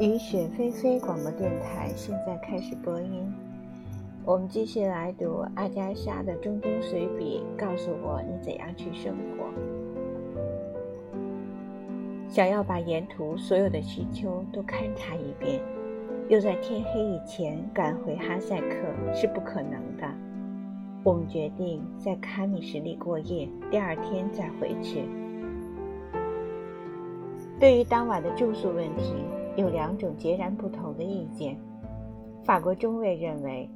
[0.00, 3.30] 雨雪霏霏广播电台现在开始播音。
[4.24, 7.42] 我们继续来读阿加莎的中东随笔。
[7.54, 9.44] 告诉我你怎样去生活。
[12.30, 15.60] 想要把沿途所有的西丘都勘察一遍，
[16.30, 18.76] 又在天黑以前赶回哈塞克
[19.14, 20.10] 是不可能的。
[21.04, 25.02] 我们决定在卡米什里过夜，第二天再回去。
[27.58, 29.12] 对于当晚的住宿问题。
[29.60, 31.56] 有两种截然不同的意见。
[32.44, 33.68] 法国中尉认为，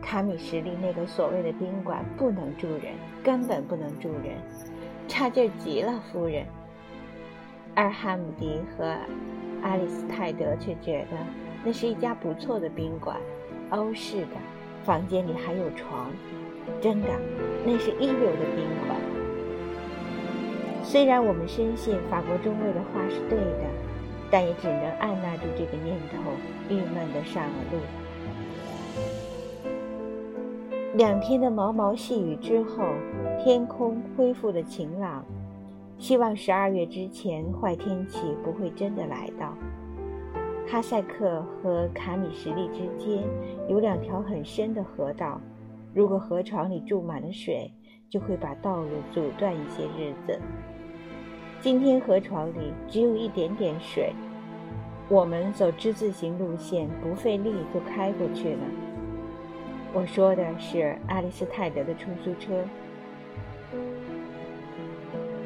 [0.00, 4.36] 卡米什利那个所谓的宾馆不能住人，根本不能住人，
[5.08, 6.46] 差劲极了，夫人。
[7.74, 8.96] 而哈姆迪和
[9.62, 11.16] 阿里斯泰德却觉得
[11.64, 13.16] 那是一家不错的宾馆，
[13.70, 14.36] 欧式的，
[14.84, 16.10] 房间里还有床，
[16.80, 17.08] 真的，
[17.66, 19.00] 那是一流的宾馆。
[20.84, 23.64] 虽然我们深信法国中尉的话是对的。
[24.32, 26.32] 但也只能按捺住这个念头，
[26.70, 27.78] 郁闷的上了路。
[30.94, 32.82] 两天的毛毛细雨之后，
[33.44, 35.22] 天空恢复了晴朗。
[35.98, 39.54] 希望十二月之前坏天气不会真的来到。
[40.66, 43.22] 哈塞克和卡米什利之间
[43.68, 45.38] 有两条很深的河道，
[45.92, 47.70] 如果河床里注满了水，
[48.08, 50.40] 就会把道路阻断一些日子。
[51.60, 54.12] 今天河床里只有一点点水，
[55.08, 58.60] 我们走之字形路线，不费力就开过去了。
[59.92, 62.64] 我说的是阿里斯泰德的出租车。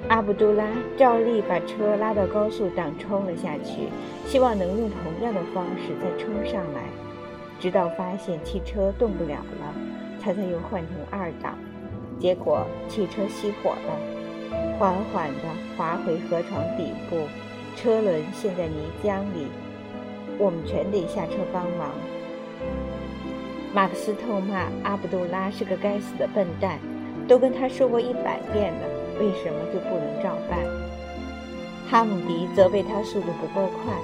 [0.08, 0.64] 阿卜杜拉
[0.96, 3.88] 照例把车拉到高速档冲了下去，
[4.24, 6.82] 希望能用同样的方式再冲上来，
[7.58, 9.74] 直到发现汽车动不了了，
[10.22, 11.58] 他才又换成二档。
[12.20, 14.16] 结果汽车熄火了。
[14.78, 15.40] 缓缓地
[15.76, 17.16] 滑回河床底部，
[17.76, 19.46] 车轮陷在泥浆里，
[20.38, 21.90] 我们全得下车帮忙。
[23.72, 26.78] 马克思痛骂阿卜杜拉是个该死的笨蛋，
[27.28, 28.88] 都跟他说过一百遍了，
[29.20, 30.58] 为什么就不能照办？
[31.88, 33.94] 哈姆迪责备他速度不够快，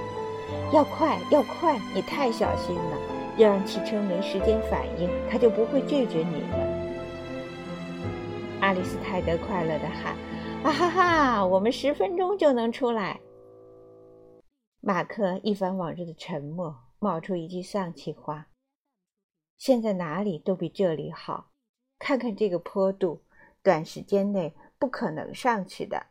[0.72, 2.98] 要快要快，你太小心了，
[3.38, 6.58] 要让汽车没时间反应，他就不会拒绝你了。
[8.60, 10.14] 阿里斯泰德快乐地喊。
[10.62, 11.44] 啊哈哈！
[11.44, 13.18] 我们十分钟就能出来。
[14.84, 18.48] 马克一反往日的沉默，冒出一句丧气话
[19.56, 21.52] ：“现在哪里都比这里好。
[22.00, 23.22] 看看这个坡度，
[23.62, 26.06] 短时间内不可能上去的。”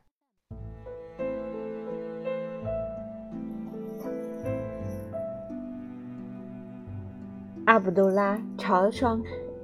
[7.65, 9.21] 阿卜杜拉朝双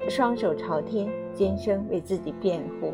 [0.10, 2.94] 双手朝天，尖声为自己辩护。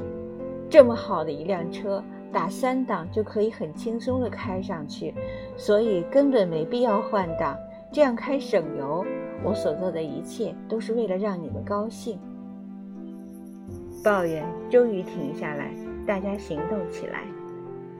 [0.70, 2.04] 这么好的一辆车，
[2.34, 5.14] 打三档就可以很轻松地开上去，
[5.56, 7.56] 所以根本没必要换挡，
[7.92, 9.06] 这样开省油。
[9.44, 12.20] 我所做的一切都是为了让你们高兴。
[14.04, 15.74] 抱怨终于停下来，
[16.08, 17.22] 大家行动起来。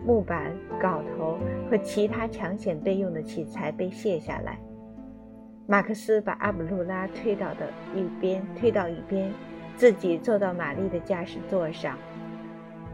[0.06, 0.52] 木板、
[0.82, 1.38] 镐头
[1.70, 4.60] 和其他抢险备用的器材被卸下来。
[5.66, 9.32] 马克思把阿卜杜拉推倒的一边，推到一边，
[9.78, 11.98] 自己坐到玛丽的驾驶座上。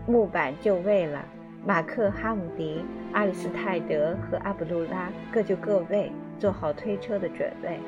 [0.10, 1.24] 木板就位了，
[1.64, 2.84] 马克、哈姆迪、
[3.14, 7.80] 阿里斯泰德和阿卜杜拉各就各位，做好推车的准备。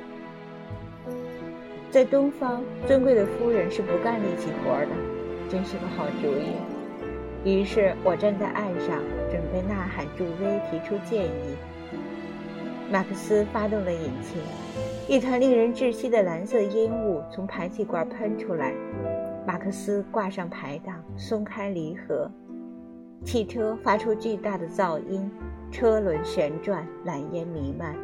[1.90, 4.90] 在东方，尊贵的夫人是不干力气活的，
[5.50, 6.54] 真是个好主意。
[7.44, 9.00] 于是我站在岸上，
[9.32, 11.58] 准备呐喊助威，提出建议。
[12.92, 14.40] 马克思发动了引擎，
[15.08, 18.74] 一团令人窒息的蓝色烟雾从排气管喷出来。
[19.46, 22.30] 马克思挂上排档，松开离合，
[23.26, 25.30] 汽车发出巨大的噪音，
[25.72, 27.96] 车轮旋转，蓝烟弥漫，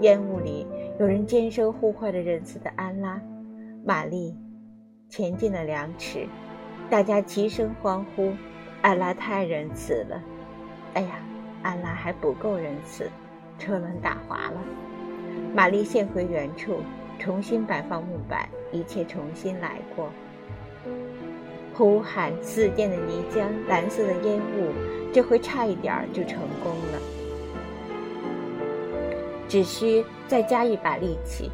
[0.00, 0.66] 烟雾里
[0.98, 3.20] 有人尖声呼唤着仁慈的安拉。
[3.84, 4.36] 玛丽
[5.08, 6.26] 前进了两尺，
[6.90, 8.32] 大家齐声欢呼
[8.82, 10.20] ：“安拉太仁慈了！”
[10.94, 11.20] 哎呀，
[11.62, 13.08] 安拉还不够仁慈，
[13.58, 14.60] 车轮打滑了。
[15.54, 16.78] 玛丽现回原处，
[17.18, 20.08] 重新摆放木板，一切重新来过。
[21.76, 24.72] 呼喊四溅的泥浆，蓝色的烟雾，
[25.12, 27.00] 这回差一点儿就成功了。
[29.48, 31.50] 只需再加一把力气。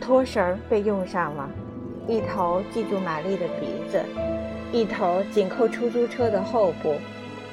[0.00, 1.48] 拖绳被用上了，
[2.08, 4.02] 一头系住玛丽的鼻子，
[4.72, 6.94] 一头紧扣出租车的后部。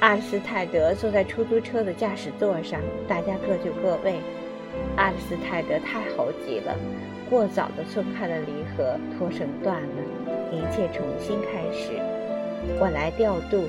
[0.00, 4.14] 阿斯泰德坐在出租车的驾驶座上，大家各就各位。
[4.96, 6.74] 阿斯泰德太猴急了，
[7.28, 9.88] 过早的松开了离合，拖绳断了。
[10.50, 11.92] 一切重新开始，
[12.80, 13.64] 我来调度。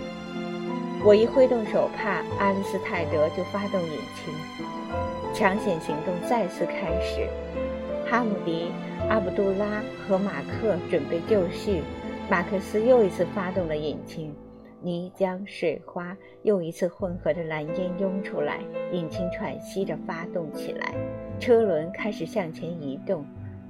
[1.04, 4.34] 我一挥动手帕，阿里斯泰德就发动引擎，
[5.34, 7.28] 抢险行动再次开始。
[8.06, 8.72] 哈姆迪、
[9.08, 11.82] 阿卜杜拉和马克准备就绪，
[12.30, 14.36] 马克思又一次发动了引擎，
[14.82, 18.60] 泥浆、水花又一次混合着蓝烟涌出来，
[18.92, 20.94] 引擎喘息着发动起来，
[21.40, 23.26] 车轮开始向前移动。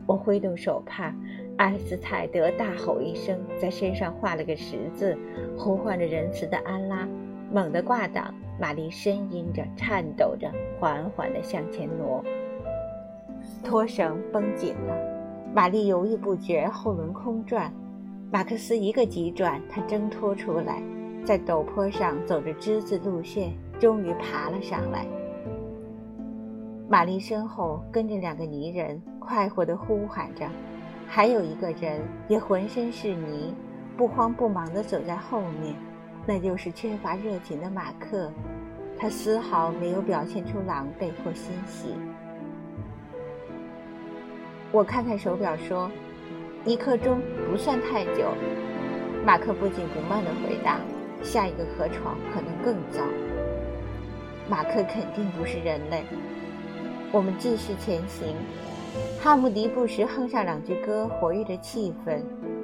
[0.07, 1.13] 我挥动手帕，
[1.59, 5.17] 阿里斯泰德大吼一声，在身上画了个十字，
[5.57, 7.05] 呼唤着仁慈的安拉，
[7.51, 8.33] 猛地挂挡。
[8.57, 12.23] 玛丽呻吟着，颤抖着，缓缓地向前挪。
[13.61, 14.95] 拖绳绷紧了，
[15.53, 17.73] 玛丽犹豫不决，后轮空转。
[18.31, 20.81] 马克思一个急转，他挣脱出来，
[21.25, 25.05] 在陡坡上走着之字路线，终于爬了上来。
[26.87, 30.47] 玛丽身后跟着两个泥人，快活地呼喊着；
[31.11, 33.51] 还有一个人也浑身是泥，
[33.97, 35.73] 不慌不忙地走在后面，
[36.23, 38.31] 那就是缺乏热情的马克。
[38.97, 41.95] 他丝毫没有表现出狼狈或欣喜。
[44.71, 45.89] 我看看手表，说
[46.63, 47.19] ：“一刻钟
[47.49, 48.31] 不算太久。”
[49.25, 50.79] 马克不紧不慢地回答
[51.23, 53.01] ：“下一个河床可能更糟。”
[54.47, 56.03] 马克肯定不是人类。
[57.11, 58.35] 我们继续前行，
[59.21, 62.21] 哈姆迪不时哼上两句歌，活跃着气氛。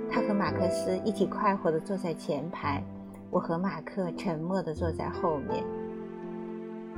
[0.10, 2.84] 他和马克思一起快活地坐在前排，
[3.30, 5.64] 我和马克沉默地坐在后面。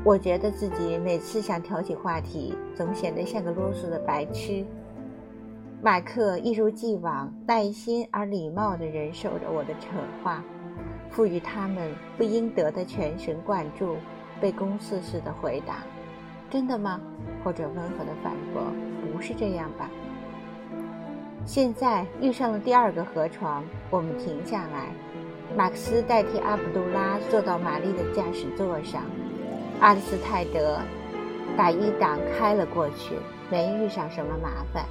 [0.03, 4.63] 我觉得自己每次想挑起话题，总显得像个啰嗦的白痴。
[5.81, 10.43] 马克一如既往耐心而礼貌地忍受着我的扯话，
[11.09, 13.95] 赋予他们不应得的全神贯注，
[14.39, 15.77] 被公式似的回答。
[16.49, 17.01] 真的吗？
[17.43, 18.61] 或者温和的反驳
[19.17, 19.89] ：“不是这样吧？”
[21.43, 24.89] 现在遇上了第二个河床，我们停下来。
[25.55, 29.01] 马克思代替阿卜杜拉坐到玛丽的驾驶座上，
[29.79, 30.79] 阿里斯泰德
[31.55, 33.15] 把一档开了过去，
[33.49, 34.85] 没遇上什么麻烦。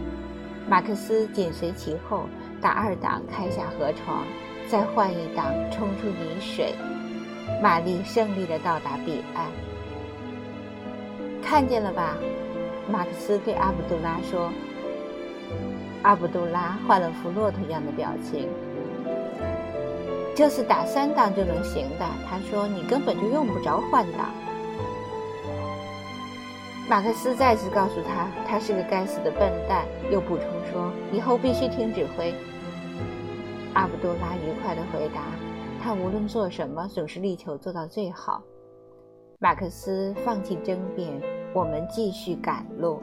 [0.66, 2.26] 马克思紧随其后，
[2.60, 4.24] 打二档开下河床，
[4.66, 6.74] 再换一档冲出泥水。
[7.62, 9.46] 玛丽胜利地到达彼岸。
[11.42, 12.16] 看见了吧？
[12.90, 14.52] 马克思对阿卜杜拉说。
[16.02, 18.48] 阿卜杜拉换了副骆驼一样的表情。
[20.36, 24.30] 这次打三档就能行的，他说：“你根本就用不着换挡。”
[26.88, 32.32] 马克思再次告诉他，他是个该死的笨蛋，又补充说：“以后必须听指挥。”
[33.74, 35.22] 阿卜杜拉愉快地回答
[35.82, 38.42] ：“他无论做什么，总是力求做到最好。”
[39.40, 41.20] 马克思放弃争辩。
[41.56, 43.00] 我们继续赶路。